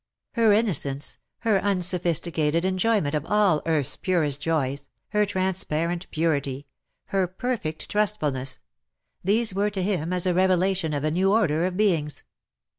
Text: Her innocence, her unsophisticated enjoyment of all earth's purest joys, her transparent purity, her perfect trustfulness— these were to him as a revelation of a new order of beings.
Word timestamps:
Her 0.31 0.51
innocence, 0.51 1.19
her 1.41 1.59
unsophisticated 1.61 2.65
enjoyment 2.65 3.13
of 3.13 3.23
all 3.27 3.61
earth's 3.67 3.97
purest 3.97 4.41
joys, 4.41 4.89
her 5.09 5.27
transparent 5.27 6.09
purity, 6.09 6.65
her 7.09 7.27
perfect 7.27 7.87
trustfulness— 7.87 8.61
these 9.23 9.53
were 9.53 9.69
to 9.69 9.83
him 9.83 10.11
as 10.11 10.25
a 10.25 10.33
revelation 10.33 10.95
of 10.95 11.03
a 11.03 11.11
new 11.11 11.31
order 11.31 11.67
of 11.67 11.77
beings. 11.77 12.23